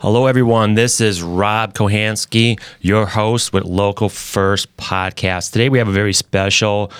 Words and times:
Hello, 0.00 0.26
everyone. 0.26 0.74
This 0.74 1.00
is 1.00 1.22
Rob 1.22 1.74
Kohansky, 1.74 2.60
your 2.80 3.06
host 3.06 3.52
with 3.52 3.64
Local 3.64 4.08
First 4.08 4.74
Podcast. 4.76 5.52
Today, 5.52 5.68
we 5.68 5.78
have 5.78 5.88
a 5.88 5.92
very 5.92 6.12
special 6.12 6.90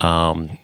um, 0.00 0.58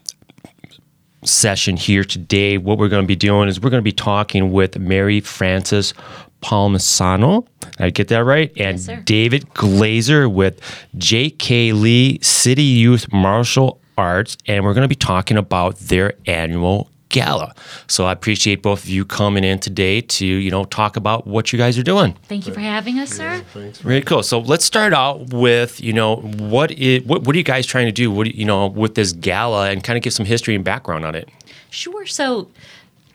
session 1.25 1.77
here 1.77 2.05
today. 2.05 2.59
What 2.59 2.79
we're 2.79 2.89
going 2.89 3.03
to 3.05 3.07
be 3.09 3.17
doing 3.17 3.49
is 3.49 3.61
we're 3.61 3.71
going 3.71 3.83
to 3.83 3.85
be 3.85 3.93
talking 3.93 4.53
with 4.53 4.79
Mary 4.79 5.21
Frances 5.21 5.95
Palmisano. 6.43 7.47
I 7.79 7.91
get 7.91 8.09
that 8.09 8.25
right? 8.25 8.51
And 8.57 8.79
Yes. 8.79 9.01
David 9.05 9.49
Glazer 9.55 10.33
with 10.33 10.61
J.K. 10.97 11.73
Lee 11.73 12.19
City 12.23 12.63
Youth 12.63 13.13
Martial 13.13 13.81
Arts. 13.97 14.37
And 14.47 14.65
we're 14.65 14.75
going 14.75 14.83
to 14.85 14.89
be 14.89 14.95
talking 14.95 15.37
about 15.37 15.79
their 15.79 16.15
annual 16.27 16.91
gala. 17.15 17.55
So 17.89 18.05
I 18.05 18.13
appreciate 18.13 18.63
both 18.63 18.85
of 18.85 18.89
you 18.89 19.05
coming 19.05 19.43
in 19.43 19.59
today 19.59 20.01
to, 20.01 20.27
you 20.27 20.51
know, 20.51 20.65
talk 20.65 20.97
about 20.97 21.27
what 21.27 21.53
you 21.53 21.59
guys 21.59 21.77
are 21.79 21.83
doing. 21.83 22.17
Thank 22.29 22.47
you 22.47 22.53
for 22.53 22.61
having 22.61 22.99
us, 23.01 23.11
sir. 23.11 23.43
Thanks. 23.53 23.79
Very 23.81 24.03
cool. 24.03 24.23
So 24.23 24.39
let's 24.39 24.65
start 24.65 24.93
out 24.93 25.33
with 25.33 25.81
you 25.81 25.93
know 25.93 26.17
what 26.17 26.71
is 26.71 27.03
what, 27.05 27.23
what 27.23 27.35
are 27.35 27.39
you 27.39 27.45
guys 27.45 27.67
trying 27.67 27.87
to 27.87 27.93
do? 27.93 28.11
What 28.13 28.29
you 28.29 28.45
you 28.45 28.47
know 28.47 28.67
with 28.67 28.95
this 28.95 29.13
gala 29.13 29.71
and 29.71 29.83
kind 29.83 29.97
of 29.97 30.03
give 30.03 30.13
some 30.13 30.27
history 30.27 30.55
and 30.55 30.63
background 30.63 31.07
on 31.07 31.15
it. 31.15 31.31
Sure. 31.71 32.05
So, 32.05 32.51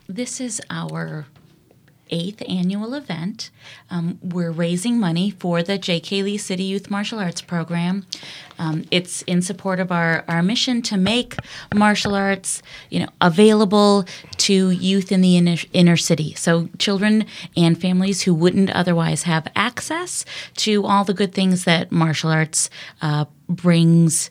this 0.08 0.40
is 0.40 0.60
our 0.68 1.26
eighth 2.10 2.42
annual 2.48 2.94
event. 2.94 3.50
Um, 3.90 4.18
we're 4.22 4.50
raising 4.50 4.98
money 4.98 5.30
for 5.30 5.62
the 5.62 5.78
J.K. 5.78 6.22
Lee 6.22 6.36
City 6.36 6.64
Youth 6.64 6.90
Martial 6.90 7.18
Arts 7.18 7.40
Program. 7.40 8.06
Um, 8.58 8.84
it's 8.90 9.22
in 9.22 9.40
support 9.42 9.80
of 9.80 9.90
our, 9.90 10.24
our 10.28 10.42
mission 10.42 10.82
to 10.82 10.96
make 10.96 11.36
martial 11.74 12.14
arts, 12.14 12.62
you 12.90 13.00
know, 13.00 13.08
available 13.20 14.04
to 14.38 14.70
youth 14.70 15.10
in 15.10 15.22
the 15.22 15.36
inner, 15.36 15.56
inner 15.72 15.96
city. 15.96 16.34
So 16.34 16.68
children 16.78 17.24
and 17.56 17.80
families 17.80 18.22
who 18.22 18.34
wouldn't 18.34 18.70
otherwise 18.70 19.22
have 19.22 19.48
access 19.56 20.24
to 20.56 20.84
all 20.84 21.04
the 21.04 21.14
good 21.14 21.32
things 21.32 21.64
that 21.64 21.90
martial 21.90 22.30
arts 22.30 22.68
uh, 23.00 23.24
brings 23.48 24.30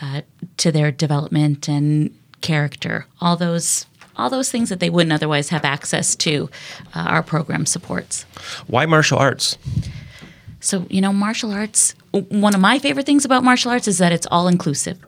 uh, 0.00 0.22
to 0.56 0.72
their 0.72 0.90
development 0.90 1.68
and 1.68 2.14
character. 2.40 3.06
All 3.20 3.36
those 3.36 3.86
all 4.18 4.28
those 4.28 4.50
things 4.50 4.68
that 4.68 4.80
they 4.80 4.90
wouldn't 4.90 5.12
otherwise 5.12 5.48
have 5.50 5.64
access 5.64 6.16
to, 6.16 6.50
uh, 6.94 7.00
our 7.00 7.22
program 7.22 7.64
supports. 7.66 8.24
Why 8.66 8.84
martial 8.86 9.18
arts? 9.18 9.56
So, 10.60 10.86
you 10.90 11.00
know, 11.00 11.12
martial 11.12 11.52
arts, 11.52 11.94
one 12.12 12.54
of 12.54 12.60
my 12.60 12.78
favorite 12.78 13.06
things 13.06 13.24
about 13.24 13.44
martial 13.44 13.70
arts 13.70 13.86
is 13.86 13.98
that 13.98 14.12
it's 14.12 14.26
all 14.30 14.48
inclusive. 14.48 14.98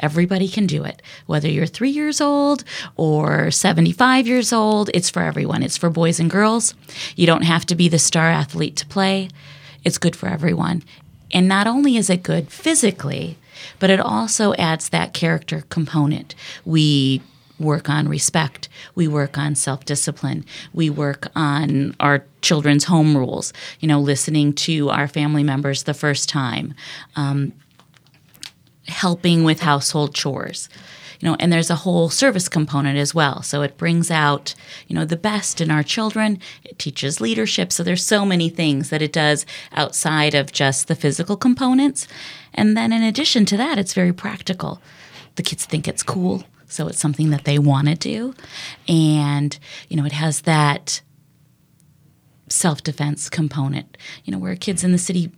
Everybody 0.00 0.48
can 0.48 0.66
do 0.66 0.84
it. 0.84 1.02
Whether 1.26 1.48
you're 1.48 1.66
three 1.66 1.90
years 1.90 2.20
old 2.20 2.64
or 2.96 3.50
75 3.50 4.26
years 4.26 4.52
old, 4.52 4.90
it's 4.92 5.10
for 5.10 5.22
everyone. 5.22 5.62
It's 5.62 5.76
for 5.76 5.90
boys 5.90 6.18
and 6.18 6.30
girls. 6.30 6.74
You 7.16 7.26
don't 7.26 7.42
have 7.42 7.64
to 7.66 7.74
be 7.74 7.88
the 7.88 7.98
star 7.98 8.28
athlete 8.28 8.76
to 8.76 8.86
play. 8.86 9.28
It's 9.84 9.98
good 9.98 10.16
for 10.16 10.28
everyone. 10.28 10.82
And 11.32 11.48
not 11.48 11.66
only 11.66 11.96
is 11.96 12.10
it 12.10 12.22
good 12.22 12.50
physically, 12.50 13.38
but 13.78 13.90
it 13.90 14.00
also 14.00 14.54
adds 14.54 14.88
that 14.88 15.14
character 15.14 15.64
component. 15.68 16.34
We 16.64 17.22
work 17.58 17.88
on 17.88 18.08
respect. 18.08 18.68
We 18.94 19.08
work 19.08 19.38
on 19.38 19.54
self 19.54 19.84
discipline. 19.84 20.44
We 20.72 20.90
work 20.90 21.28
on 21.36 21.94
our 22.00 22.24
children's 22.42 22.84
home 22.84 23.16
rules, 23.16 23.52
you 23.80 23.88
know, 23.88 24.00
listening 24.00 24.52
to 24.54 24.90
our 24.90 25.08
family 25.08 25.42
members 25.42 25.84
the 25.84 25.94
first 25.94 26.28
time, 26.28 26.74
um, 27.16 27.52
helping 28.88 29.44
with 29.44 29.60
household 29.60 30.14
chores. 30.14 30.68
You 31.20 31.30
know, 31.30 31.36
and 31.38 31.50
there's 31.52 31.70
a 31.70 31.76
whole 31.76 32.10
service 32.10 32.48
component 32.48 32.98
as 32.98 33.14
well. 33.14 33.40
So 33.42 33.62
it 33.62 33.78
brings 33.78 34.10
out, 34.10 34.54
you 34.88 34.94
know, 34.94 35.04
the 35.06 35.16
best 35.16 35.60
in 35.60 35.70
our 35.70 35.82
children. 35.82 36.38
It 36.64 36.78
teaches 36.78 37.20
leadership. 37.20 37.72
So 37.72 37.82
there's 37.82 38.04
so 38.04 38.26
many 38.26 38.50
things 38.50 38.90
that 38.90 39.00
it 39.00 39.12
does 39.12 39.46
outside 39.72 40.34
of 40.34 40.52
just 40.52 40.86
the 40.86 40.94
physical 40.94 41.36
components. 41.36 42.06
And 42.52 42.76
then 42.76 42.92
in 42.92 43.02
addition 43.02 43.46
to 43.46 43.56
that, 43.56 43.78
it's 43.78 43.94
very 43.94 44.12
practical. 44.12 44.82
The 45.36 45.42
kids 45.42 45.64
think 45.64 45.88
it's 45.88 46.02
cool, 46.02 46.44
so 46.74 46.88
it's 46.88 46.98
something 46.98 47.30
that 47.30 47.44
they 47.44 47.58
want 47.58 47.86
to 47.86 47.94
do. 47.94 48.34
And, 48.88 49.56
you 49.88 49.96
know, 49.96 50.04
it 50.04 50.12
has 50.12 50.40
that 50.42 51.02
self 52.48 52.82
defense 52.82 53.30
component, 53.30 53.96
you 54.24 54.32
know, 54.32 54.38
where 54.38 54.56
kids 54.56 54.82
in 54.82 54.92
the 54.92 54.98
city 54.98 55.30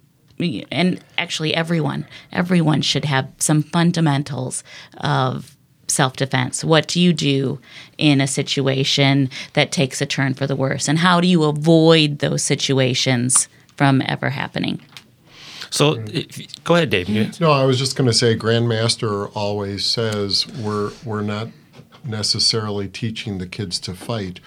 and 0.71 1.03
actually 1.17 1.55
everyone, 1.55 2.07
everyone 2.33 2.83
should 2.83 3.05
have 3.07 3.31
some 3.39 3.63
fundamentals 3.63 4.65
of 4.99 5.57
self 5.89 6.17
defense. 6.17 6.65
What 6.65 6.89
do 6.89 7.01
you 7.01 7.13
do 7.13 7.61
in 7.99 8.21
a 8.21 8.27
situation 8.27 9.31
that 9.53 9.73
takes 9.73 10.01
a 10.01 10.07
turn 10.07 10.35
for 10.35 10.47
the 10.47 10.57
worse? 10.57 10.89
And 10.89 10.99
how 10.99 11.21
do 11.21 11.29
you 11.29 11.45
avoid 11.45 12.19
those 12.19 12.43
situations 12.43 13.49
from 13.77 14.03
ever 14.07 14.31
happening? 14.31 14.81
So 15.71 16.03
go 16.65 16.75
ahead, 16.77 16.91
Dave. 16.91 17.41
No, 17.41 17.51
I 17.51 17.65
was 17.65 17.79
just 17.79 17.97
going 17.97 18.07
to 18.09 18.13
say, 18.15 18.37
Grandmaster 18.37 19.31
always 19.35 19.85
says 19.85 20.47
we're 20.47 20.93
we're 21.05 21.23
not 21.23 21.49
necessarily 22.05 22.89
teaching 22.89 23.39
the 23.39 23.47
kids 23.47 23.79
to 23.81 23.95
fight. 23.95 24.41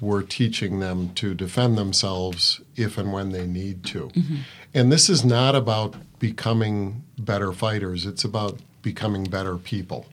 We're 0.00 0.22
teaching 0.22 0.80
them 0.80 1.10
to 1.14 1.34
defend 1.34 1.78
themselves 1.78 2.60
if 2.76 2.98
and 2.98 3.12
when 3.12 3.30
they 3.30 3.46
need 3.46 3.84
to. 3.86 4.10
And 4.72 4.90
this 4.90 5.08
is 5.08 5.24
not 5.24 5.54
about 5.54 5.94
becoming 6.18 7.04
better 7.18 7.52
fighters. 7.52 8.06
It's 8.06 8.24
about 8.24 8.58
becoming 8.82 9.24
better 9.24 9.56
people 9.56 10.06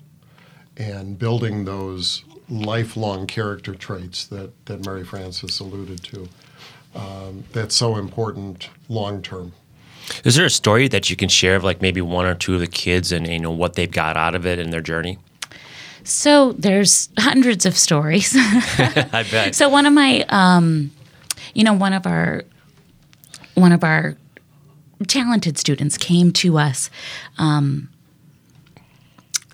and 0.78 1.18
building 1.18 1.66
those 1.66 2.24
lifelong 2.50 3.28
character 3.28 3.74
traits 3.74 4.26
that, 4.28 4.66
that 4.66 4.86
Mary 4.86 5.04
Frances 5.04 5.60
alluded 5.60 6.04
to. 6.04 6.28
Um, 6.94 7.46
that's 7.54 7.76
so 7.76 7.96
important 7.96 8.70
long 8.90 9.22
term. 9.22 9.54
Is 10.24 10.36
there 10.36 10.46
a 10.46 10.50
story 10.50 10.88
that 10.88 11.10
you 11.10 11.16
can 11.16 11.30
share 11.30 11.56
of 11.56 11.64
like 11.64 11.82
maybe 11.82 12.02
one 12.02 12.26
or 12.26 12.36
two 12.36 12.54
of 12.54 12.60
the 12.60 12.68
kids 12.68 13.12
and 13.12 13.28
you 13.28 13.40
know 13.40 13.52
what 13.52 13.76
they've 13.76 13.92
got 13.92 14.18
out 14.18 14.36
of 14.36 14.46
it 14.46 14.60
in 14.60 14.70
their 14.70 14.82
journey? 14.82 15.18
So 16.04 16.54
there's 16.54 17.10
hundreds 17.18 17.66
of 17.66 17.78
stories. 17.78 18.36
I 18.38 19.26
bet. 19.30 19.56
So 19.56 19.70
one 19.70 19.86
of 19.86 19.94
my, 19.94 20.26
um, 20.30 20.92
you 21.54 21.64
know, 21.64 21.74
one 21.74 21.94
of 21.94 22.08
our, 22.08 22.44
one 23.54 23.72
of 23.72 23.84
our 23.84 24.16
talented 25.08 25.58
students 25.58 25.98
came 25.98 26.32
to 26.32 26.58
us 26.58 26.90
um, 27.38 27.90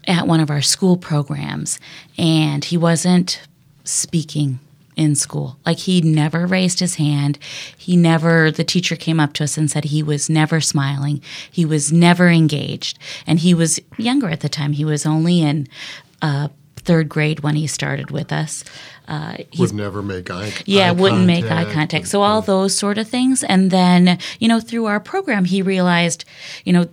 at 0.05 0.27
one 0.27 0.39
of 0.39 0.49
our 0.49 0.61
school 0.61 0.97
programs, 0.97 1.79
and 2.17 2.63
he 2.63 2.77
wasn't 2.77 3.41
speaking 3.83 4.59
in 4.97 5.15
school. 5.15 5.57
Like 5.65 5.77
he 5.77 6.01
never 6.01 6.45
raised 6.45 6.79
his 6.81 6.95
hand. 6.95 7.39
He 7.77 7.95
never. 7.95 8.51
The 8.51 8.63
teacher 8.65 8.97
came 8.97 9.19
up 9.19 9.31
to 9.33 9.45
us 9.45 9.57
and 9.57 9.71
said 9.71 9.85
he 9.85 10.03
was 10.03 10.29
never 10.29 10.59
smiling. 10.59 11.21
He 11.49 11.63
was 11.63 11.93
never 11.93 12.27
engaged, 12.27 12.99
and 13.25 13.39
he 13.39 13.53
was 13.53 13.79
younger 13.97 14.27
at 14.27 14.41
the 14.41 14.49
time. 14.49 14.73
He 14.73 14.83
was 14.83 15.05
only 15.05 15.41
in. 15.41 15.67
Uh, 16.21 16.49
Third 16.77 17.09
grade 17.09 17.41
when 17.41 17.57
he 17.57 17.67
started 17.67 18.11
with 18.11 18.31
us. 18.31 18.63
Uh, 19.09 19.35
he's 19.51 19.59
Would 19.59 19.73
never 19.73 20.01
make 20.01 20.31
eye 20.31 20.53
yeah, 20.65 20.87
eye 20.87 20.91
wouldn't 20.93 21.25
make 21.25 21.43
eye 21.51 21.69
contact. 21.73 22.07
So 22.07 22.21
all 22.21 22.41
those 22.41 22.77
sort 22.77 22.97
of 22.97 23.09
things, 23.09 23.43
and 23.43 23.71
then 23.71 24.17
you 24.39 24.47
know 24.47 24.61
through 24.61 24.85
our 24.85 25.01
program, 25.01 25.43
he 25.43 25.61
realized, 25.61 26.23
you 26.63 26.71
know, 26.71 26.87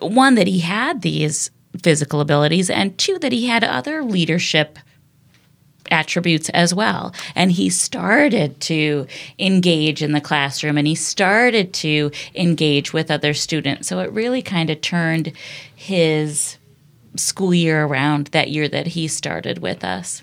one 0.00 0.36
that 0.36 0.46
he 0.46 0.60
had 0.60 1.02
these 1.02 1.50
physical 1.82 2.22
abilities, 2.22 2.70
and 2.70 2.96
two 2.96 3.18
that 3.18 3.32
he 3.32 3.46
had 3.46 3.62
other 3.62 4.02
leadership 4.02 4.78
attributes 5.90 6.48
as 6.50 6.74
well. 6.74 7.14
And 7.34 7.52
he 7.52 7.70
started 7.70 8.60
to 8.62 9.06
engage 9.38 10.02
in 10.02 10.12
the 10.12 10.20
classroom, 10.20 10.78
and 10.78 10.86
he 10.86 10.94
started 10.94 11.72
to 11.74 12.10
engage 12.34 12.92
with 12.92 13.10
other 13.10 13.34
students. 13.34 13.88
So 13.88 14.00
it 14.00 14.10
really 14.12 14.42
kind 14.42 14.70
of 14.70 14.80
turned 14.80 15.32
his 15.74 16.58
school 17.16 17.54
year 17.54 17.84
around 17.84 18.28
that 18.28 18.50
year 18.50 18.68
that 18.68 18.88
he 18.88 19.08
started 19.08 19.58
with 19.58 19.84
us. 19.84 20.22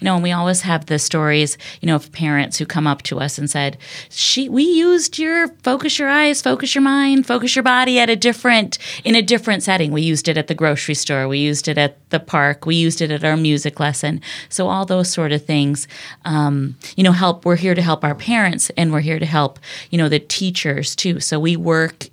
You 0.00 0.04
know, 0.04 0.14
and 0.14 0.22
we 0.22 0.32
always 0.32 0.62
have 0.62 0.86
the 0.86 0.98
stories, 0.98 1.58
you 1.80 1.86
know, 1.86 1.96
of 1.96 2.12
parents 2.12 2.58
who 2.58 2.66
come 2.66 2.86
up 2.86 3.02
to 3.02 3.20
us 3.20 3.38
and 3.38 3.50
said, 3.50 3.76
"She, 4.08 4.48
we 4.48 4.64
used 4.64 5.18
your 5.18 5.48
focus 5.62 5.98
your 5.98 6.08
eyes, 6.08 6.42
focus 6.42 6.74
your 6.74 6.82
mind, 6.82 7.26
focus 7.26 7.54
your 7.56 7.62
body 7.62 7.98
at 7.98 8.10
a 8.10 8.16
different 8.16 8.78
in 9.04 9.14
a 9.14 9.22
different 9.22 9.62
setting. 9.62 9.92
We 9.92 10.02
used 10.02 10.28
it 10.28 10.36
at 10.36 10.46
the 10.46 10.54
grocery 10.54 10.94
store, 10.94 11.28
we 11.28 11.38
used 11.38 11.68
it 11.68 11.78
at 11.78 11.96
the 12.10 12.20
park, 12.20 12.66
we 12.66 12.76
used 12.76 13.00
it 13.00 13.10
at 13.10 13.24
our 13.24 13.36
music 13.36 13.80
lesson. 13.80 14.20
So 14.48 14.68
all 14.68 14.84
those 14.84 15.10
sort 15.10 15.32
of 15.32 15.44
things, 15.44 15.88
um, 16.24 16.76
you 16.96 17.04
know, 17.04 17.12
help. 17.12 17.44
We're 17.44 17.56
here 17.56 17.74
to 17.74 17.82
help 17.82 18.04
our 18.04 18.14
parents, 18.14 18.70
and 18.76 18.92
we're 18.92 19.00
here 19.00 19.18
to 19.18 19.26
help, 19.26 19.58
you 19.90 19.98
know, 19.98 20.08
the 20.08 20.20
teachers 20.20 20.94
too. 20.96 21.20
So 21.20 21.38
we 21.38 21.56
work 21.56 22.08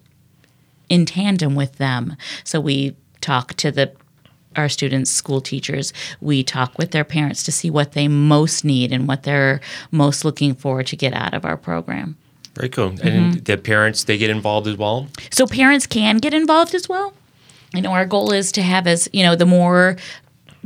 in 0.90 1.06
tandem 1.06 1.56
with 1.56 1.78
them. 1.78 2.16
So 2.44 2.60
we 2.60 2.96
talk 3.22 3.54
to 3.56 3.72
the 3.72 3.92
our 4.57 4.69
students, 4.69 5.12
school 5.12 5.42
teachers, 5.42 5.94
we 6.21 6.44
talk 6.44 6.77
with 6.77 6.92
their 6.92 7.04
parents 7.04 7.44
to 7.44 7.51
see 7.51 7.69
what 7.69 7.94
they 7.94 8.07
most 8.07 8.63
need 8.63 8.92
and 8.92 9.07
what 9.07 9.24
they're 9.24 9.62
most 9.92 10.25
looking 10.25 10.54
for 10.56 10.83
to 10.83 10.95
get 10.95 11.13
out 11.13 11.33
of 11.33 11.45
our 11.45 11.57
program. 11.57 12.18
Very 12.56 12.69
cool. 12.69 12.92
Mm-hmm. 12.92 13.07
And 13.07 13.45
the 13.45 13.57
parents 13.57 14.04
they 14.06 14.18
get 14.18 14.30
involved 14.30 14.68
as 14.68 14.77
well. 14.77 15.07
So 15.30 15.45
parents 15.45 15.86
can 15.86 16.18
get 16.18 16.33
involved 16.33 16.74
as 16.74 16.89
well. 16.89 17.13
You 17.74 17.81
know, 17.81 17.92
our 17.92 18.06
goal 18.06 18.31
is 18.31 18.51
to 18.54 18.62
have 18.62 18.88
as, 18.88 19.07
you 19.13 19.24
know, 19.24 19.36
the 19.36 19.45
more 19.45 19.98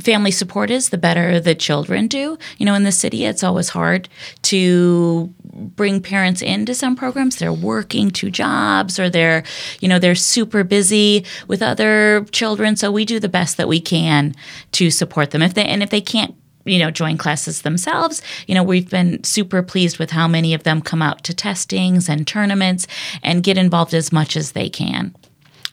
family 0.02 0.30
support 0.30 0.70
is, 0.70 0.90
the 0.90 0.98
better 0.98 1.40
the 1.40 1.54
children 1.54 2.06
do. 2.06 2.38
You 2.58 2.66
know, 2.66 2.74
in 2.74 2.82
the 2.82 2.92
city, 2.92 3.24
it's 3.24 3.42
always 3.42 3.70
hard 3.70 4.08
to 4.42 5.32
bring 5.52 6.00
parents 6.00 6.42
into 6.42 6.74
some 6.74 6.96
programs. 6.96 7.36
They're 7.36 7.52
working 7.52 8.10
two 8.10 8.30
jobs 8.30 8.98
or 8.98 9.08
they're, 9.08 9.44
you 9.80 9.88
know, 9.88 9.98
they're 9.98 10.14
super 10.14 10.64
busy 10.64 11.24
with 11.48 11.62
other 11.62 12.26
children. 12.32 12.76
So 12.76 12.90
we 12.90 13.04
do 13.04 13.20
the 13.20 13.28
best 13.28 13.56
that 13.56 13.68
we 13.68 13.80
can 13.80 14.34
to 14.72 14.90
support 14.90 15.30
them. 15.30 15.42
If 15.42 15.54
they 15.54 15.64
and 15.64 15.82
if 15.82 15.90
they 15.90 16.00
can't 16.00 16.34
you 16.64 16.78
know 16.78 16.90
join 16.90 17.18
classes 17.18 17.62
themselves 17.62 18.22
you 18.46 18.54
know 18.54 18.62
we've 18.62 18.88
been 18.88 19.22
super 19.24 19.62
pleased 19.62 19.98
with 19.98 20.12
how 20.12 20.28
many 20.28 20.54
of 20.54 20.62
them 20.62 20.80
come 20.80 21.02
out 21.02 21.24
to 21.24 21.34
testings 21.34 22.08
and 22.08 22.26
tournaments 22.26 22.86
and 23.22 23.42
get 23.42 23.58
involved 23.58 23.94
as 23.94 24.12
much 24.12 24.36
as 24.36 24.52
they 24.52 24.68
can 24.68 25.12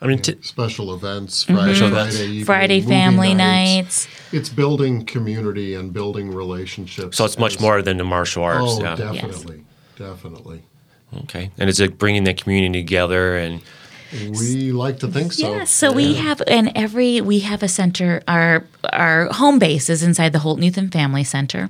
I 0.01 0.07
mean, 0.07 0.19
t- 0.19 0.38
special 0.42 0.94
events, 0.94 1.44
mm-hmm. 1.44 1.56
Friday, 1.56 1.74
Friday, 1.74 2.25
evening, 2.25 2.46
Friday 2.46 2.81
family 2.81 3.34
nights. 3.34 4.07
It's 4.31 4.50
building 4.50 5.06
community 5.06 5.74
and 5.75 5.92
building 5.92 6.34
relationships. 6.34 7.18
so 7.18 7.25
it's 7.25 7.38
much 7.38 7.56
as- 7.56 7.62
more 7.62 7.81
than 7.81 7.98
the 7.98 8.06
martial 8.06 8.44
arts. 8.44 8.63
Oh, 8.66 8.81
yeah. 8.81 8.96
definitely, 8.96 9.66
definitely. 9.98 10.63
Okay. 11.24 11.51
And 11.57 11.69
it's 11.69 11.80
it 11.80 11.98
bringing 11.98 12.24
the 12.24 12.34
community 12.34 12.81
together 12.81 13.36
and 13.36 13.62
We 14.12 14.72
like 14.72 15.00
to 15.00 15.08
think 15.08 15.34
so. 15.34 15.56
Yeah, 15.56 15.64
so 15.66 15.92
we 15.92 16.16
have 16.16 16.42
and 16.48 16.72
every 16.76 17.22
we 17.22 17.40
have 17.40 17.62
a 17.62 17.68
center. 17.68 18.22
Our 18.28 18.66
our 18.92 19.28
home 19.28 19.60
base 19.60 19.90
is 19.90 20.02
inside 20.02 20.34
the 20.34 20.40
Holton 20.40 20.64
Youth 20.64 20.92
Family 20.92 21.24
Center, 21.24 21.70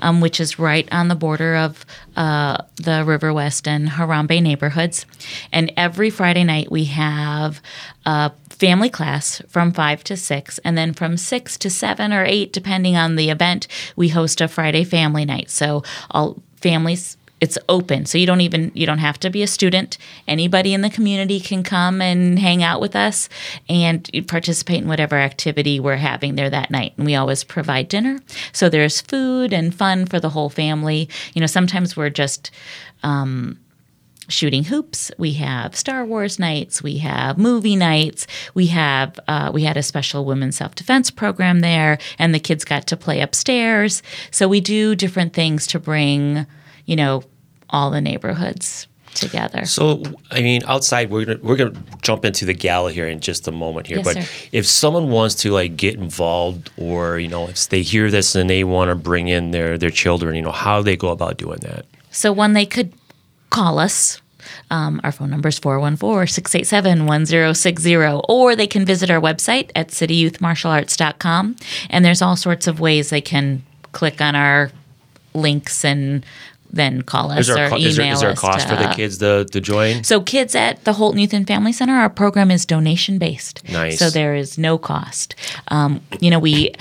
um, 0.00 0.20
which 0.20 0.40
is 0.40 0.58
right 0.58 0.88
on 0.90 1.08
the 1.08 1.14
border 1.14 1.56
of 1.56 1.84
uh, 2.16 2.58
the 2.76 3.04
Riverwest 3.04 3.66
and 3.66 3.88
Harambee 3.88 4.42
neighborhoods. 4.42 5.04
And 5.52 5.72
every 5.76 6.10
Friday 6.10 6.44
night 6.44 6.70
we 6.70 6.84
have 6.84 7.60
a 8.06 8.32
family 8.48 8.88
class 8.88 9.42
from 9.48 9.72
five 9.72 10.02
to 10.04 10.16
six, 10.16 10.58
and 10.64 10.78
then 10.78 10.94
from 10.94 11.16
six 11.16 11.58
to 11.58 11.68
seven 11.68 12.12
or 12.12 12.24
eight, 12.24 12.52
depending 12.52 12.96
on 12.96 13.16
the 13.16 13.28
event, 13.28 13.66
we 13.94 14.08
host 14.08 14.40
a 14.40 14.48
Friday 14.48 14.84
family 14.84 15.24
night. 15.24 15.50
So 15.50 15.82
all 16.10 16.42
families 16.56 17.18
it's 17.44 17.58
open 17.68 18.06
so 18.06 18.16
you 18.16 18.26
don't 18.26 18.40
even 18.40 18.72
you 18.74 18.86
don't 18.86 18.98
have 18.98 19.20
to 19.20 19.28
be 19.28 19.42
a 19.42 19.46
student 19.46 19.98
anybody 20.26 20.72
in 20.72 20.80
the 20.80 20.90
community 20.90 21.38
can 21.38 21.62
come 21.62 22.00
and 22.00 22.38
hang 22.38 22.62
out 22.62 22.80
with 22.80 22.96
us 22.96 23.28
and 23.68 24.10
participate 24.26 24.82
in 24.82 24.88
whatever 24.88 25.16
activity 25.16 25.78
we're 25.78 25.96
having 25.96 26.34
there 26.36 26.48
that 26.48 26.70
night 26.70 26.94
and 26.96 27.06
we 27.06 27.14
always 27.14 27.44
provide 27.44 27.86
dinner 27.86 28.18
so 28.52 28.68
there's 28.68 29.02
food 29.02 29.52
and 29.52 29.74
fun 29.74 30.06
for 30.06 30.18
the 30.18 30.30
whole 30.30 30.48
family 30.48 31.08
you 31.34 31.40
know 31.40 31.46
sometimes 31.46 31.96
we're 31.96 32.10
just 32.10 32.50
um, 33.02 33.58
shooting 34.28 34.64
hoops. 34.64 35.10
We 35.18 35.34
have 35.34 35.76
Star 35.76 36.04
Wars 36.04 36.38
nights. 36.38 36.82
We 36.82 36.98
have 36.98 37.38
movie 37.38 37.76
nights. 37.76 38.26
We 38.54 38.66
have 38.68 39.18
uh, 39.28 39.50
we 39.52 39.64
had 39.64 39.76
a 39.76 39.82
special 39.82 40.24
women's 40.24 40.56
self 40.56 40.74
defense 40.74 41.10
program 41.10 41.60
there, 41.60 41.98
and 42.18 42.34
the 42.34 42.40
kids 42.40 42.64
got 42.64 42.86
to 42.88 42.96
play 42.96 43.20
upstairs. 43.20 44.02
So 44.30 44.48
we 44.48 44.60
do 44.60 44.94
different 44.94 45.32
things 45.32 45.66
to 45.68 45.78
bring, 45.78 46.46
you 46.86 46.96
know, 46.96 47.22
all 47.74 47.90
the 47.90 48.00
neighborhoods 48.00 48.86
together. 49.14 49.64
So, 49.64 50.04
I 50.30 50.42
mean, 50.42 50.62
outside, 50.66 51.10
we're 51.10 51.24
gonna, 51.24 51.40
we're 51.42 51.56
gonna 51.56 51.74
jump 52.02 52.24
into 52.24 52.44
the 52.44 52.54
gala 52.54 52.92
here 52.92 53.08
in 53.08 53.18
just 53.18 53.48
a 53.48 53.52
moment 53.52 53.88
here. 53.88 53.96
Yes, 53.98 54.04
but 54.04 54.14
sir. 54.22 54.48
if 54.52 54.64
someone 54.66 55.10
wants 55.10 55.34
to 55.36 55.50
like 55.50 55.76
get 55.76 55.96
involved, 55.96 56.70
or 56.76 57.18
you 57.18 57.28
know, 57.28 57.48
if 57.48 57.68
they 57.68 57.82
hear 57.82 58.12
this 58.12 58.36
and 58.36 58.48
they 58.48 58.62
want 58.62 58.90
to 58.90 58.94
bring 58.94 59.26
in 59.28 59.50
their 59.50 59.76
their 59.76 59.90
children, 59.90 60.36
you 60.36 60.42
know, 60.42 60.52
how 60.52 60.82
they 60.82 60.96
go 60.96 61.08
about 61.08 61.36
doing 61.36 61.58
that? 61.62 61.84
So 62.10 62.32
one, 62.32 62.52
they 62.52 62.66
could 62.66 62.92
call 63.50 63.80
us. 63.80 64.20
Um, 64.70 65.00
our 65.02 65.10
phone 65.10 65.30
number 65.30 65.48
is 65.48 65.58
414-687-1060 65.60 68.24
or 68.28 68.54
they 68.54 68.66
can 68.66 68.84
visit 68.84 69.08
our 69.10 69.18
website 69.18 69.70
at 69.74 69.88
cityyouthmartialarts.com 69.88 71.56
and 71.88 72.04
there's 72.04 72.20
all 72.20 72.36
sorts 72.36 72.66
of 72.66 72.78
ways 72.78 73.08
they 73.08 73.22
can 73.22 73.62
click 73.92 74.20
on 74.20 74.36
our 74.36 74.70
links 75.32 75.82
and 75.82 76.26
then 76.70 77.02
call 77.02 77.30
us 77.30 77.40
Is 77.40 77.46
there, 77.48 77.64
or 77.64 77.66
a, 77.66 77.70
co- 77.70 77.76
email 77.76 77.88
is 77.88 77.96
there, 77.96 78.12
is 78.12 78.20
there 78.20 78.30
a 78.30 78.32
us 78.32 78.40
cost 78.40 78.68
for 78.68 78.76
the 78.76 78.88
kids 78.88 79.18
to, 79.18 79.44
to 79.44 79.60
join? 79.60 80.04
so 80.04 80.20
kids 80.20 80.54
at 80.54 80.84
the 80.84 80.92
Holton 80.92 81.20
Youth 81.20 81.30
Family 81.46 81.72
Center, 81.72 81.94
our 81.94 82.10
program 82.10 82.50
is 82.50 82.66
donation 82.66 83.18
based. 83.18 83.68
Nice. 83.70 83.98
So 83.98 84.10
there 84.10 84.34
is 84.34 84.58
no 84.58 84.78
cost. 84.78 85.34
Um, 85.68 86.00
you 86.20 86.30
know, 86.30 86.38
we 86.38 86.72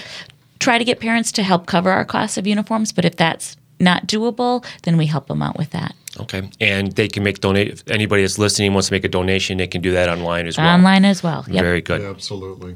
try 0.59 0.77
to 0.77 0.83
get 0.83 0.99
parents 0.99 1.31
to 1.33 1.43
help 1.43 1.65
cover 1.65 1.91
our 1.91 2.05
costs 2.05 2.37
of 2.37 2.47
uniforms, 2.47 2.91
but 2.91 3.05
if 3.05 3.15
that's 3.15 3.57
not 3.79 4.07
doable, 4.07 4.65
then 4.83 4.97
we 4.97 5.05
help 5.05 5.27
them 5.27 5.41
out 5.41 5.57
with 5.57 5.71
that. 5.71 5.95
Okay, 6.19 6.49
and 6.61 6.91
they 6.91 7.07
can 7.07 7.23
make 7.23 7.39
donate. 7.39 7.69
If 7.69 7.89
anybody 7.89 8.21
that's 8.21 8.37
listening 8.37 8.73
wants 8.73 8.89
to 8.89 8.93
make 8.93 9.03
a 9.03 9.09
donation, 9.09 9.57
they 9.57 9.67
can 9.67 9.81
do 9.81 9.91
that 9.93 10.09
online 10.09 10.45
as 10.47 10.57
well. 10.57 10.75
Online 10.75 11.05
as 11.05 11.23
well. 11.23 11.43
Yep. 11.47 11.63
Very 11.63 11.81
good. 11.81 12.01
Absolutely. 12.01 12.75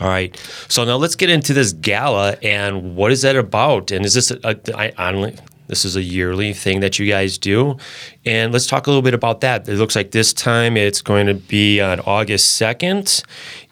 All 0.00 0.08
right. 0.08 0.36
So 0.68 0.84
now 0.84 0.96
let's 0.96 1.14
get 1.14 1.30
into 1.30 1.54
this 1.54 1.72
gala 1.72 2.36
and 2.42 2.94
what 2.94 3.10
is 3.10 3.22
that 3.22 3.36
about? 3.36 3.90
And 3.90 4.04
is 4.04 4.14
this 4.14 4.30
a, 4.30 4.38
a 4.44 4.76
I, 4.76 4.92
I, 4.98 5.34
this 5.68 5.84
is 5.84 5.96
a 5.96 6.02
yearly 6.02 6.52
thing 6.52 6.80
that 6.80 6.98
you 6.98 7.06
guys 7.06 7.38
do? 7.38 7.76
And 8.24 8.52
let's 8.52 8.66
talk 8.66 8.86
a 8.86 8.90
little 8.90 9.02
bit 9.02 9.14
about 9.14 9.40
that. 9.42 9.68
It 9.68 9.76
looks 9.76 9.94
like 9.94 10.10
this 10.10 10.32
time 10.32 10.76
it's 10.76 11.00
going 11.00 11.26
to 11.26 11.34
be 11.34 11.80
on 11.80 12.00
August 12.00 12.54
second, 12.54 13.22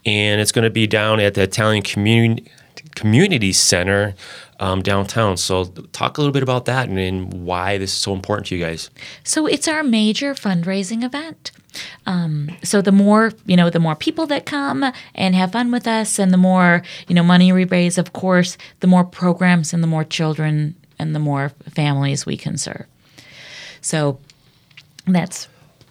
and 0.04 0.40
it's 0.40 0.52
going 0.52 0.64
to 0.64 0.70
be 0.70 0.87
down 0.87 1.20
at 1.20 1.34
the 1.34 1.43
Italian 1.43 1.82
Community 1.82 2.50
Community 2.94 3.52
Center 3.52 4.14
um, 4.58 4.82
downtown. 4.82 5.37
So 5.37 5.66
talk 5.93 6.19
a 6.19 6.20
little 6.20 6.32
bit 6.32 6.43
about 6.43 6.64
that 6.64 6.88
and, 6.88 6.98
and 6.98 7.44
why 7.44 7.78
this 7.78 7.93
is 7.93 7.99
so 7.99 8.14
important 8.14 8.49
to 8.49 8.56
you 8.56 8.64
guys. 8.64 8.90
So 9.22 9.46
it's 9.46 9.69
our 9.69 9.82
major 9.82 10.34
fundraising 10.34 11.04
event. 11.04 11.52
Um, 12.06 12.50
so 12.62 12.81
the 12.81 12.92
more 12.92 13.32
you 13.44 13.56
know, 13.56 13.69
the 13.69 13.78
more 13.78 13.94
people 13.94 14.26
that 14.26 14.46
come 14.46 14.92
and 15.14 15.34
have 15.34 15.52
fun 15.52 15.70
with 15.70 15.87
us, 15.87 16.19
and 16.19 16.32
the 16.32 16.38
more 16.38 16.82
you 17.06 17.14
know 17.14 17.22
money 17.22 17.52
we 17.52 17.64
raise. 17.64 17.99
Of 17.99 18.12
course, 18.12 18.56
the 18.81 18.87
more 18.87 19.04
programs 19.04 19.75
and 19.75 19.82
the 19.82 19.87
more 19.87 20.04
children 20.04 20.75
and 20.98 21.14
the 21.14 21.19
more 21.19 21.50
families 21.70 22.26
we 22.26 22.37
can 22.37 22.56
serve. 22.56 22.87
So 23.81 24.19
that's 25.06 25.48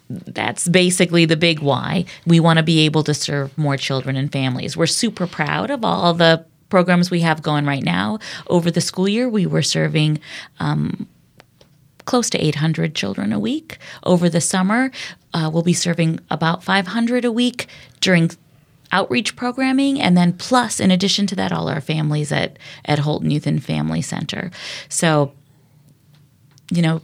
that's 0.08 0.68
basically 0.68 1.24
the 1.24 1.36
big 1.36 1.58
why. 1.60 2.04
We 2.26 2.38
want 2.38 2.58
to 2.58 2.62
be 2.62 2.80
able 2.80 3.02
to 3.04 3.14
serve 3.14 3.56
more 3.58 3.76
children 3.76 4.16
and 4.16 4.30
families. 4.30 4.76
We're 4.76 4.86
super 4.86 5.26
proud 5.26 5.70
of 5.70 5.84
all 5.84 6.14
the 6.14 6.44
programs 6.68 7.10
we 7.10 7.20
have 7.20 7.42
going 7.42 7.66
right 7.66 7.82
now. 7.82 8.18
Over 8.46 8.70
the 8.70 8.80
school 8.80 9.08
year, 9.08 9.28
we 9.28 9.46
were 9.46 9.62
serving 9.62 10.20
um, 10.60 11.08
close 12.04 12.30
to 12.30 12.38
800 12.38 12.94
children 12.94 13.32
a 13.32 13.38
week. 13.38 13.78
Over 14.04 14.28
the 14.28 14.40
summer, 14.40 14.90
uh, 15.34 15.50
we'll 15.52 15.62
be 15.62 15.72
serving 15.72 16.20
about 16.30 16.62
500 16.62 17.24
a 17.24 17.32
week 17.32 17.66
during 18.00 18.30
outreach 18.92 19.36
programming, 19.36 20.00
and 20.00 20.16
then 20.16 20.32
plus, 20.32 20.80
in 20.80 20.90
addition 20.90 21.26
to 21.28 21.36
that, 21.36 21.52
all 21.52 21.68
our 21.68 21.80
families 21.80 22.32
at 22.32 22.58
at 22.84 23.00
Holton 23.00 23.30
Youth 23.30 23.46
and 23.46 23.62
Family 23.62 24.02
Center. 24.02 24.50
So, 24.88 25.32
you 26.70 26.82
know, 26.82 27.00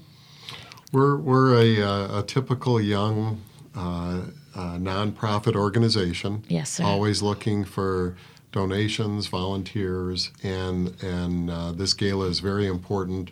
We're 0.92 1.16
we're 1.16 1.54
a, 1.54 1.82
uh, 1.82 2.20
a 2.20 2.22
typical 2.22 2.80
young 2.80 3.40
uh, 3.74 4.22
uh, 4.54 4.76
nonprofit 4.76 5.56
organization. 5.56 6.44
Yes, 6.48 6.70
sir. 6.70 6.84
Always 6.84 7.22
looking 7.22 7.64
for 7.64 8.16
donations, 8.52 9.26
volunteers, 9.28 10.30
and 10.42 10.94
and 11.02 11.50
uh, 11.50 11.72
this 11.72 11.94
gala 11.94 12.26
is 12.26 12.40
very 12.40 12.66
important. 12.66 13.30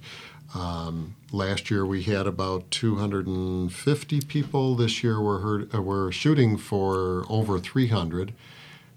Um, 0.55 1.15
last 1.33 1.71
year 1.71 1.87
we 1.87 2.03
had 2.03 2.27
about 2.27 2.71
250 2.71 4.21
people. 4.23 4.75
This 4.75 5.03
year 5.03 5.21
we're 5.21 5.41
heard, 5.41 5.75
uh, 5.75 5.83
we're 5.83 6.11
shooting 6.11 6.57
for 6.57 7.25
over 7.29 7.59
300, 7.59 8.33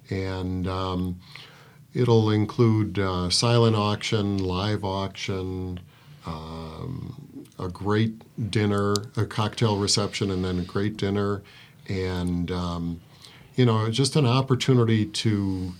and 0.09 0.67
um, 0.67 1.19
it'll 1.93 2.31
include 2.31 2.97
uh, 2.97 3.29
silent 3.29 3.75
auction, 3.75 4.37
live 4.37 4.83
auction, 4.83 5.79
um, 6.25 7.45
a 7.59 7.67
great 7.67 8.49
dinner, 8.49 8.95
a 9.15 9.25
cocktail 9.25 9.77
reception, 9.77 10.31
and 10.31 10.43
then 10.43 10.59
a 10.59 10.63
great 10.63 10.97
dinner, 10.97 11.43
and 11.87 12.49
um, 12.51 12.99
you 13.55 13.65
know, 13.65 13.89
just 13.91 14.15
an 14.15 14.25
opportunity 14.25 15.05
to 15.05 15.73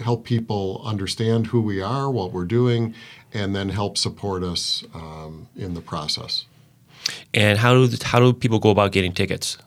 help 0.00 0.24
people 0.24 0.80
understand 0.84 1.48
who 1.48 1.60
we 1.60 1.80
are, 1.82 2.10
what 2.10 2.32
we're 2.32 2.44
doing, 2.44 2.94
and 3.32 3.54
then 3.54 3.68
help 3.68 3.98
support 3.98 4.42
us 4.42 4.84
um, 4.94 5.48
in 5.56 5.74
the 5.74 5.80
process. 5.80 6.46
And 7.32 7.58
how 7.58 7.74
do 7.74 7.88
how 8.02 8.18
do 8.20 8.32
people 8.32 8.58
go 8.58 8.70
about 8.70 8.92
getting 8.92 9.12
tickets? 9.12 9.58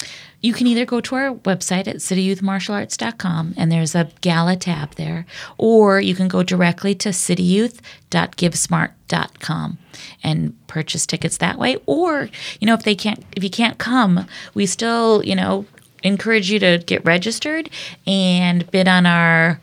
You 0.41 0.53
can 0.53 0.65
either 0.65 0.85
go 0.85 1.01
to 1.01 1.15
our 1.15 1.35
website 1.35 1.87
at 1.87 1.97
cityyouthmartialarts.com 1.97 3.53
and 3.57 3.71
there's 3.71 3.93
a 3.93 4.09
gala 4.21 4.55
tab 4.55 4.95
there, 4.95 5.27
or 5.59 6.01
you 6.01 6.15
can 6.15 6.27
go 6.27 6.41
directly 6.41 6.95
to 6.95 7.09
cityyouth.givesmart.com 7.09 9.77
and 10.23 10.67
purchase 10.67 11.05
tickets 11.05 11.37
that 11.37 11.59
way. 11.59 11.77
Or, 11.85 12.27
you 12.59 12.65
know, 12.65 12.73
if 12.73 12.81
they 12.83 12.95
can't 12.95 13.23
if 13.35 13.43
you 13.43 13.51
can't 13.51 13.77
come, 13.77 14.25
we 14.55 14.65
still, 14.65 15.23
you 15.23 15.35
know, 15.35 15.67
encourage 16.03 16.49
you 16.49 16.57
to 16.59 16.79
get 16.85 17.05
registered 17.05 17.69
and 18.07 18.69
bid 18.71 18.87
on 18.87 19.05
our 19.05 19.59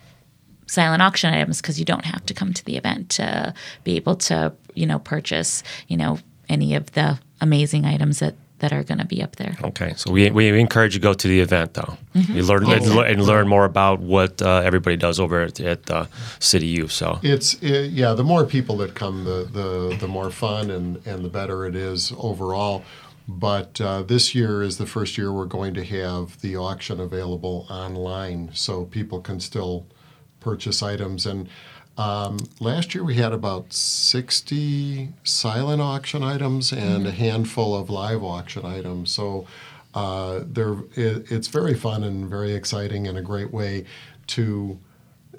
silent 0.68 1.02
auction 1.02 1.34
items 1.34 1.60
because 1.60 1.78
you 1.78 1.84
don't 1.84 2.04
have 2.04 2.24
to 2.26 2.34
come 2.34 2.52
to 2.54 2.64
the 2.64 2.76
event 2.76 3.08
to 3.10 3.52
be 3.84 3.96
able 3.96 4.14
to, 4.16 4.52
you 4.74 4.86
know, 4.86 4.98
purchase, 5.00 5.62
you 5.88 5.96
know, 5.96 6.18
any 6.48 6.74
of 6.76 6.92
the 6.92 7.18
amazing 7.40 7.84
items 7.84 8.20
that 8.20 8.34
that 8.60 8.72
are 8.72 8.82
going 8.82 8.98
to 8.98 9.04
be 9.06 9.22
up 9.22 9.36
there. 9.36 9.56
Okay, 9.62 9.92
so 9.94 10.10
we, 10.10 10.28
we 10.30 10.48
encourage 10.58 10.92
you 10.92 10.98
to 10.98 11.02
go 11.04 11.14
to 11.14 11.28
the 11.28 11.38
event 11.38 11.74
though. 11.74 11.96
You 12.14 12.42
learn 12.42 12.64
and, 12.68 12.84
Oh. 12.86 12.96
lear- 12.96 13.06
and 13.06 13.24
learn 13.24 13.46
more 13.46 13.64
about 13.64 14.00
what 14.00 14.42
uh, 14.42 14.62
everybody 14.64 14.96
does 14.96 15.20
over 15.20 15.42
at, 15.42 15.60
at 15.60 15.88
uh, 15.88 16.06
City 16.40 16.66
U. 16.82 16.88
So 16.88 17.20
It's 17.22 17.54
it, 17.62 17.92
yeah. 17.92 18.14
The 18.14 18.24
more 18.24 18.44
people 18.44 18.76
that 18.78 18.94
come, 18.96 19.22
the 19.24 19.48
the 19.52 19.96
the 20.00 20.08
more 20.08 20.30
fun 20.30 20.70
and 20.70 21.06
and 21.06 21.24
the 21.24 21.28
better 21.28 21.66
it 21.66 21.76
is 21.76 22.12
overall. 22.18 22.82
But 23.28 23.80
uh, 23.80 24.02
this 24.02 24.34
year 24.34 24.62
is 24.62 24.78
the 24.78 24.86
first 24.86 25.16
year 25.18 25.30
we're 25.32 25.44
going 25.58 25.74
to 25.74 25.84
have 25.84 26.40
the 26.40 26.56
auction 26.56 26.98
available 26.98 27.66
online, 27.70 28.50
so 28.54 28.86
people 28.86 29.20
can 29.20 29.38
still 29.38 29.86
purchase 30.50 30.78
items. 30.92 31.26
And 31.26 31.40
um, 31.96 32.32
last 32.60 32.94
year 32.94 33.04
we 33.04 33.16
had 33.24 33.32
about 33.32 33.64
sixty 33.72 35.08
silent 35.24 35.80
auction 35.82 36.22
items 36.34 36.72
and 36.72 37.06
a 37.06 37.14
handful 37.26 37.70
of 37.80 37.90
live 37.90 38.22
auction 38.34 38.64
items. 38.78 39.10
So. 39.10 39.46
Uh, 39.94 40.44
they're, 40.54 40.78
it, 40.94 41.32
it's 41.34 41.48
very 41.60 41.74
fun 41.74 42.04
and 42.04 42.28
very 42.30 42.52
exciting 42.60 43.08
and 43.08 43.16
a 43.18 43.22
great 43.22 43.50
way 43.50 43.84
to 44.26 44.78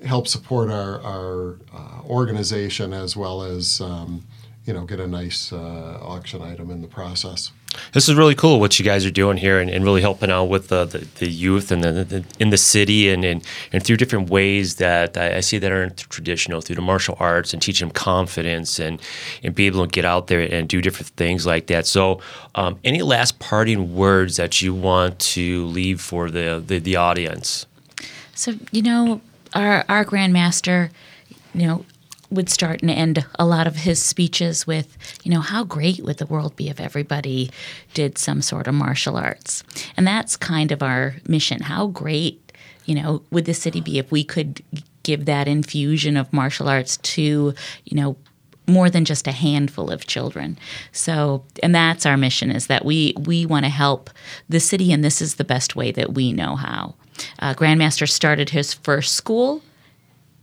help 0.03 0.27
support 0.27 0.67
our, 0.71 0.99
our 1.01 1.59
uh, 1.71 2.01
organization 2.19 2.93
as 2.93 3.15
well 3.15 3.37
as 3.43 3.79
um, 3.79 4.23
you 4.69 4.75
know 4.75 4.85
get 4.85 4.99
a 4.99 5.07
nice 5.07 5.51
uh, 5.51 5.97
auction 5.99 6.43
item 6.43 6.69
in 6.69 6.83
the 6.83 6.88
process. 6.88 7.51
this 7.93 8.07
is 8.07 8.13
really 8.13 8.35
cool 8.35 8.59
what 8.59 8.77
you 8.77 8.85
guys 8.85 9.03
are 9.03 9.09
doing 9.09 9.35
here 9.35 9.59
and, 9.59 9.67
and 9.67 9.83
really 9.83 10.01
helping 10.01 10.29
out 10.29 10.43
with 10.43 10.67
the, 10.67 10.85
the, 10.85 10.99
the 11.15 11.27
youth 11.27 11.71
and 11.71 11.83
the, 11.83 11.91
the, 11.91 12.23
in 12.38 12.51
the 12.51 12.57
city 12.57 13.09
and, 13.09 13.25
and, 13.25 13.43
and 13.73 13.83
through 13.83 13.97
different 13.97 14.29
ways 14.29 14.75
that 14.75 15.17
I, 15.17 15.38
I 15.38 15.39
see 15.39 15.57
that 15.57 15.71
aren't 15.71 15.97
traditional 15.97 16.61
through 16.61 16.75
the 16.75 16.83
martial 16.83 17.17
arts 17.19 17.51
and 17.51 17.59
teach 17.59 17.79
them 17.79 17.89
confidence 17.89 18.77
and, 18.77 19.01
and 19.41 19.55
be 19.55 19.65
able 19.65 19.88
to 19.88 19.89
get 19.89 20.05
out 20.05 20.27
there 20.27 20.41
and 20.41 20.69
do 20.69 20.83
different 20.83 21.07
things 21.17 21.47
like 21.47 21.65
that. 21.65 21.88
So, 21.88 22.21
um, 22.53 22.77
any 22.83 23.01
last 23.01 23.39
parting 23.39 23.95
words 23.95 24.35
that 24.35 24.61
you 24.61 24.75
want 24.75 25.17
to 25.33 25.65
leave 25.65 25.99
for 25.99 26.29
the, 26.29 26.63
the, 26.63 26.77
the 26.77 26.95
audience? 26.95 27.65
So, 28.35 28.53
you 28.71 28.83
know, 28.83 29.21
our, 29.55 29.83
our 29.89 30.05
Grandmaster, 30.05 30.91
you 31.55 31.65
know, 31.65 31.85
would 32.31 32.50
start 32.50 32.81
and 32.81 32.91
end 32.91 33.25
a 33.38 33.45
lot 33.45 33.67
of 33.67 33.75
his 33.75 34.01
speeches 34.01 34.67
with, 34.67 34.98
you 35.24 35.31
know, 35.31 35.41
how 35.41 35.63
great 35.63 36.03
would 36.03 36.17
the 36.17 36.25
world 36.25 36.55
be 36.55 36.69
if 36.69 36.79
everybody 36.79 37.50
did 37.93 38.17
some 38.17 38.41
sort 38.41 38.67
of 38.67 38.75
martial 38.75 39.17
arts? 39.17 39.63
And 39.98 40.05
that's 40.05 40.36
kind 40.36 40.71
of 40.71 40.83
our 40.83 41.15
mission. 41.27 41.62
How 41.62 41.88
great, 41.88 42.51
you 42.86 42.95
know, 42.95 43.24
would 43.31 43.45
the 43.45 43.53
city 43.53 43.81
be 43.81 43.98
if 43.98 44.12
we 44.12 44.24
could 44.24 44.62
give 45.03 45.25
that 45.25 45.48
infusion 45.48 46.17
of 46.17 46.31
martial 46.31 46.69
arts 46.69 46.98
to, 46.98 47.53
you 47.86 47.98
know, 47.98 48.15
more 48.67 48.89
than 48.89 49.03
just 49.03 49.27
a 49.27 49.31
handful 49.31 49.89
of 49.89 50.05
children. 50.05 50.57
So, 50.91 51.43
and 51.63 51.74
that's 51.74 52.05
our 52.05 52.17
mission 52.17 52.51
is 52.51 52.67
that 52.67 52.86
we 52.86 53.13
we 53.17 53.45
want 53.45 53.65
to 53.65 53.69
help 53.69 54.12
the 54.48 54.59
city, 54.59 54.93
and 54.93 55.03
this 55.03 55.21
is 55.21 55.36
the 55.36 55.43
best 55.43 55.75
way 55.75 55.91
that 55.91 56.13
we 56.13 56.31
know 56.31 56.55
how. 56.55 56.93
Uh, 57.39 57.55
Grandmaster 57.55 58.07
started 58.07 58.51
his 58.51 58.74
first 58.74 59.15
school 59.15 59.63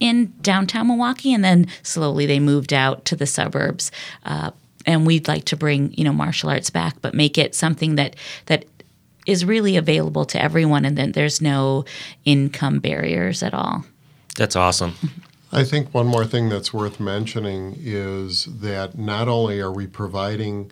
in 0.00 0.32
downtown 0.40 0.88
Milwaukee, 0.88 1.32
and 1.32 1.44
then 1.44 1.66
slowly 1.82 2.26
they 2.26 2.40
moved 2.40 2.72
out 2.72 3.04
to 3.06 3.16
the 3.16 3.26
suburbs. 3.26 3.90
Uh, 4.24 4.50
and 4.84 5.06
we'd 5.06 5.26
like 5.26 5.44
to 5.46 5.56
bring 5.56 5.92
you 5.94 6.04
know 6.04 6.12
martial 6.12 6.50
arts 6.50 6.70
back, 6.70 6.96
but 7.02 7.14
make 7.14 7.38
it 7.38 7.54
something 7.54 7.96
that 7.96 8.16
that 8.46 8.64
is 9.26 9.44
really 9.44 9.76
available 9.76 10.24
to 10.24 10.40
everyone, 10.40 10.84
and 10.84 10.96
then 10.96 11.12
there's 11.12 11.40
no 11.40 11.84
income 12.24 12.78
barriers 12.78 13.42
at 13.42 13.52
all. 13.52 13.84
That's 14.36 14.54
awesome. 14.54 14.94
I 15.52 15.64
think 15.64 15.92
one 15.94 16.06
more 16.06 16.24
thing 16.26 16.48
that's 16.48 16.72
worth 16.72 17.00
mentioning 17.00 17.76
is 17.78 18.44
that 18.60 18.98
not 18.98 19.28
only 19.28 19.60
are 19.60 19.72
we 19.72 19.86
providing 19.86 20.70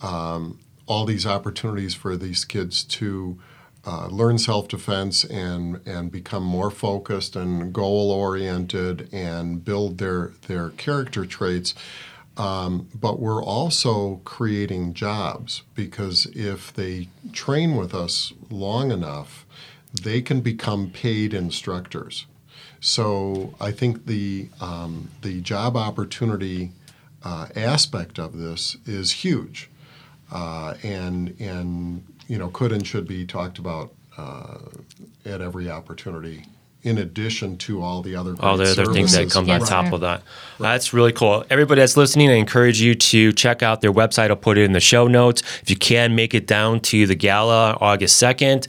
um, 0.00 0.58
all 0.86 1.04
these 1.04 1.26
opportunities 1.26 1.94
for 1.94 2.16
these 2.16 2.44
kids 2.44 2.84
to 2.84 3.38
uh, 3.86 4.06
learn 4.08 4.38
self-defense 4.38 5.24
and 5.24 5.80
and 5.86 6.12
become 6.12 6.44
more 6.44 6.70
focused 6.70 7.36
and 7.36 7.72
goal-oriented 7.72 9.08
and 9.12 9.64
build 9.64 9.98
their 9.98 10.32
their 10.48 10.70
character 10.70 11.24
traits, 11.24 11.74
um, 12.36 12.88
but 12.94 13.18
we're 13.18 13.42
also 13.42 14.20
creating 14.24 14.94
jobs 14.94 15.62
because 15.74 16.26
if 16.34 16.72
they 16.72 17.08
train 17.32 17.76
with 17.76 17.94
us 17.94 18.32
long 18.50 18.90
enough, 18.90 19.46
they 19.92 20.20
can 20.22 20.40
become 20.40 20.90
paid 20.90 21.34
instructors. 21.34 22.26
So 22.80 23.54
I 23.60 23.72
think 23.72 24.06
the 24.06 24.48
um, 24.60 25.10
the 25.22 25.40
job 25.40 25.76
opportunity 25.76 26.72
uh, 27.22 27.48
aspect 27.54 28.18
of 28.18 28.38
this 28.38 28.76
is 28.86 29.12
huge, 29.24 29.68
uh, 30.32 30.74
and 30.82 31.34
and 31.38 32.04
you 32.30 32.38
know 32.38 32.48
could 32.48 32.70
and 32.70 32.86
should 32.86 33.08
be 33.08 33.26
talked 33.26 33.58
about 33.58 33.92
uh, 34.16 34.58
at 35.24 35.40
every 35.40 35.68
opportunity. 35.68 36.44
In 36.82 36.96
addition 36.96 37.58
to 37.58 37.82
all 37.82 38.00
the 38.00 38.16
other 38.16 38.34
all 38.40 38.56
the 38.56 38.64
other 38.64 38.86
things 38.86 39.12
that 39.12 39.30
services. 39.30 39.32
come 39.34 39.50
on 39.50 39.60
top 39.60 39.88
sir. 39.88 39.94
of 39.94 40.00
that. 40.00 40.22
That's 40.58 40.94
really 40.94 41.12
cool. 41.12 41.44
Everybody 41.50 41.82
that's 41.82 41.94
listening, 41.94 42.30
I 42.30 42.34
encourage 42.34 42.80
you 42.80 42.94
to 42.94 43.34
check 43.34 43.62
out 43.62 43.82
their 43.82 43.92
website. 43.92 44.30
I'll 44.30 44.36
put 44.36 44.56
it 44.56 44.62
in 44.62 44.72
the 44.72 44.80
show 44.80 45.06
notes. 45.06 45.42
If 45.60 45.68
you 45.68 45.76
can 45.76 46.14
make 46.14 46.32
it 46.32 46.46
down 46.46 46.80
to 46.80 47.06
the 47.06 47.14
gala 47.14 47.76
August 47.82 48.22
2nd 48.22 48.66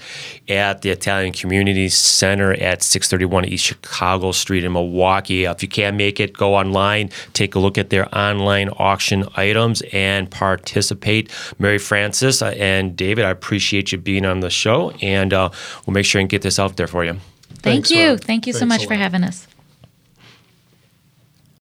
at 0.49 0.81
the 0.81 0.89
Italian 0.89 1.31
Community 1.31 1.87
Center 1.87 2.51
at 2.51 2.83
631 2.83 3.45
East 3.45 3.63
Chicago 3.63 4.33
Street 4.33 4.65
in 4.65 4.73
Milwaukee. 4.73 5.45
If 5.45 5.63
you 5.63 5.69
can 5.69 5.95
make 5.95 6.19
it, 6.19 6.33
go 6.33 6.55
online, 6.55 7.09
take 7.31 7.55
a 7.55 7.59
look 7.59 7.77
at 7.77 7.91
their 7.91 8.13
online 8.13 8.69
auction 8.77 9.23
items 9.37 9.81
and 9.93 10.29
participate. 10.29 11.31
Mary 11.59 11.77
Frances 11.77 12.41
uh, 12.41 12.47
and 12.57 12.97
David, 12.97 13.23
I 13.23 13.29
appreciate 13.29 13.93
you 13.93 13.97
being 13.97 14.25
on 14.25 14.41
the 14.41 14.49
show, 14.49 14.91
and 15.01 15.33
uh, 15.33 15.49
we'll 15.85 15.93
make 15.93 16.05
sure 16.05 16.19
and 16.19 16.29
get 16.29 16.41
this 16.41 16.59
out 16.59 16.75
there 16.75 16.87
for 16.87 17.05
you. 17.05 17.17
Thank 17.61 17.87
Thanks, 17.87 17.91
you. 17.91 18.09
Rob. 18.09 18.21
Thank 18.21 18.47
you 18.47 18.53
so 18.53 18.59
Thanks 18.59 18.69
much 18.69 18.87
for 18.87 18.95
having 18.95 19.23
us. 19.23 19.47